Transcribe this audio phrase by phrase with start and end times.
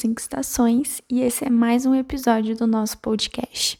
[0.00, 3.78] Cinco Estações e esse é mais um episódio do nosso podcast.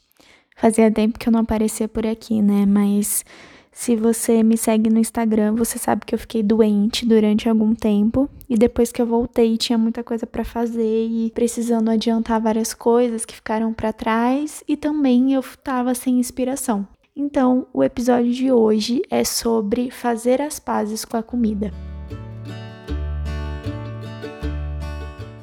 [0.54, 2.66] Fazia tempo que eu não aparecia por aqui, né?
[2.66, 3.24] Mas
[3.72, 8.28] se você me segue no Instagram, você sabe que eu fiquei doente durante algum tempo
[8.50, 13.24] e depois que eu voltei tinha muita coisa para fazer e precisando adiantar várias coisas
[13.24, 16.86] que ficaram para trás e também eu tava sem inspiração.
[17.16, 21.72] Então, o episódio de hoje é sobre fazer as pazes com a comida.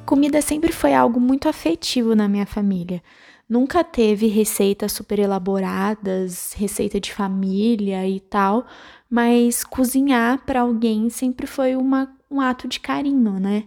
[0.08, 3.02] Comida sempre foi algo muito afetivo na minha família.
[3.46, 8.66] Nunca teve receitas super elaboradas, receita de família e tal,
[9.10, 13.64] mas cozinhar para alguém sempre foi uma, um ato de carinho, né?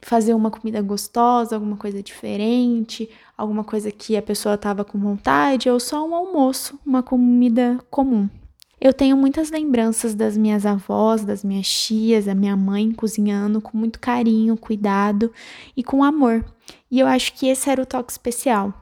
[0.00, 5.68] Fazer uma comida gostosa, alguma coisa diferente, alguma coisa que a pessoa tava com vontade,
[5.68, 8.28] ou só um almoço, uma comida comum.
[8.84, 13.78] Eu tenho muitas lembranças das minhas avós, das minhas tias, da minha mãe cozinhando com
[13.78, 15.32] muito carinho, cuidado
[15.76, 16.44] e com amor.
[16.90, 18.74] E eu acho que esse era o toque especial.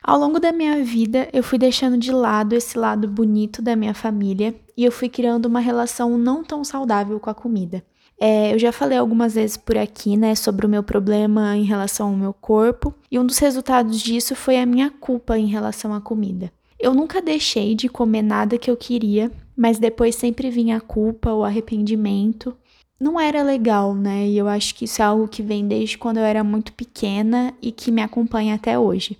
[0.00, 3.92] Ao longo da minha vida, eu fui deixando de lado esse lado bonito da minha
[3.92, 7.84] família e eu fui criando uma relação não tão saudável com a comida.
[8.20, 12.10] É, eu já falei algumas vezes por aqui, né, sobre o meu problema em relação
[12.10, 16.00] ao meu corpo, e um dos resultados disso foi a minha culpa em relação à
[16.00, 16.52] comida.
[16.80, 21.30] Eu nunca deixei de comer nada que eu queria, mas depois sempre vinha a culpa
[21.30, 22.56] ou arrependimento.
[22.98, 24.26] Não era legal, né?
[24.26, 27.52] E eu acho que isso é algo que vem desde quando eu era muito pequena
[27.60, 29.18] e que me acompanha até hoje.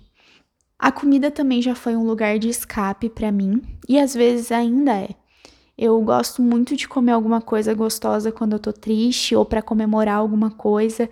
[0.79, 4.93] A comida também já foi um lugar de escape para mim e às vezes ainda
[4.93, 5.09] é.
[5.77, 10.15] Eu gosto muito de comer alguma coisa gostosa quando eu tô triste ou para comemorar
[10.15, 11.07] alguma coisa,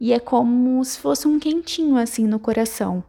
[0.00, 3.04] e é como se fosse um quentinho assim no coração.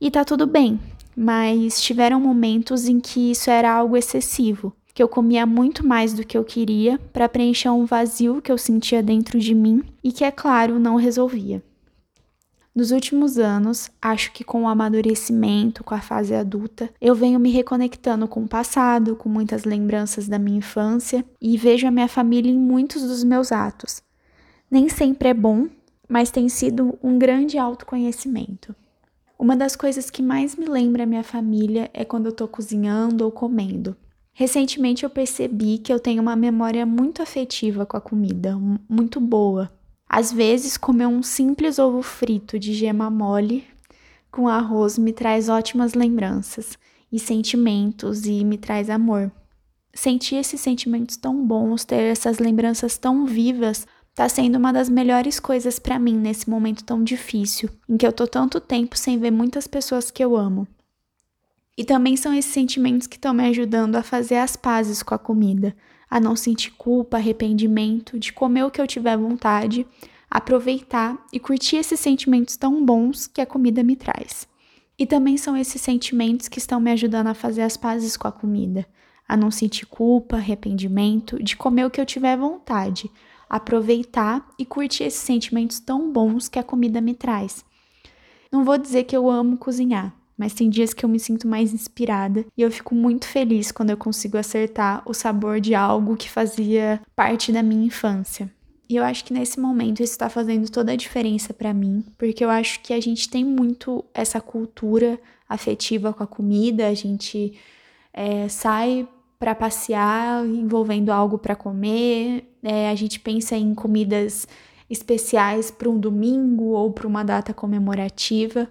[0.00, 0.78] E tá tudo bem,
[1.20, 6.24] mas tiveram momentos em que isso era algo excessivo, que eu comia muito mais do
[6.24, 10.22] que eu queria para preencher um vazio que eu sentia dentro de mim e que,
[10.22, 11.60] é claro, não resolvia.
[12.72, 17.50] Nos últimos anos, acho que com o amadurecimento, com a fase adulta, eu venho me
[17.50, 22.52] reconectando com o passado, com muitas lembranças da minha infância e vejo a minha família
[22.52, 24.00] em muitos dos meus atos.
[24.70, 25.66] Nem sempre é bom,
[26.08, 28.72] mas tem sido um grande autoconhecimento.
[29.38, 33.24] Uma das coisas que mais me lembra a minha família é quando eu tô cozinhando
[33.24, 33.96] ou comendo.
[34.32, 39.70] Recentemente eu percebi que eu tenho uma memória muito afetiva com a comida, muito boa.
[40.08, 43.64] Às vezes, comer um simples ovo frito de gema mole
[44.30, 46.76] com arroz me traz ótimas lembranças
[47.10, 49.30] e sentimentos e me traz amor.
[49.94, 53.86] Sentir esses sentimentos tão bons, ter essas lembranças tão vivas,
[54.18, 58.12] tá sendo uma das melhores coisas para mim nesse momento tão difícil, em que eu
[58.12, 60.66] tô tanto tempo sem ver muitas pessoas que eu amo.
[61.76, 65.18] E também são esses sentimentos que estão me ajudando a fazer as pazes com a
[65.20, 65.72] comida,
[66.10, 69.86] a não sentir culpa, arrependimento, de comer o que eu tiver vontade,
[70.28, 74.48] aproveitar e curtir esses sentimentos tão bons que a comida me traz.
[74.98, 78.32] E também são esses sentimentos que estão me ajudando a fazer as pazes com a
[78.32, 78.84] comida,
[79.28, 83.08] a não sentir culpa, arrependimento, de comer o que eu tiver vontade,
[83.48, 87.64] aproveitar e curtir esses sentimentos tão bons que a comida me traz.
[88.50, 91.74] Não vou dizer que eu amo cozinhar, mas tem dias que eu me sinto mais
[91.74, 96.30] inspirada e eu fico muito feliz quando eu consigo acertar o sabor de algo que
[96.30, 98.50] fazia parte da minha infância.
[98.88, 102.42] E eu acho que nesse momento isso está fazendo toda a diferença para mim, porque
[102.42, 107.58] eu acho que a gente tem muito essa cultura afetiva com a comida, a gente
[108.14, 109.06] é, sai
[109.38, 114.48] para passear envolvendo algo para comer, é, a gente pensa em comidas
[114.90, 118.68] especiais para um domingo ou para uma data comemorativa.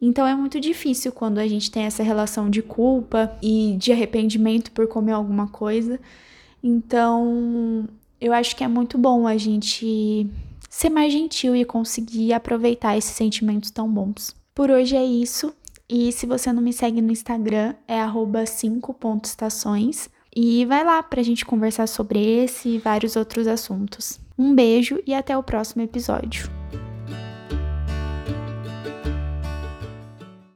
[0.00, 4.70] Então é muito difícil quando a gente tem essa relação de culpa e de arrependimento
[4.70, 5.98] por comer alguma coisa.
[6.62, 7.88] Então
[8.20, 10.28] eu acho que é muito bom a gente
[10.68, 14.34] ser mais gentil e conseguir aproveitar esses sentimentos tão bons.
[14.54, 15.52] Por hoje é isso.
[15.88, 18.00] E se você não me segue no Instagram, é
[18.50, 20.08] 5.estações.
[20.34, 24.18] E vai lá pra gente conversar sobre esse e vários outros assuntos.
[24.36, 26.63] Um beijo e até o próximo episódio.